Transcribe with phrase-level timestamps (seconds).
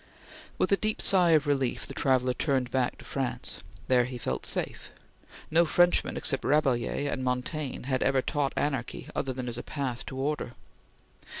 [0.57, 3.59] With a deep sigh of relief, the traveller turned back to France.
[3.87, 4.89] There he felt safe.
[5.51, 10.17] No Frenchman except Rabelais and Montaigne had ever taught anarchy other than as path to
[10.17, 10.53] order.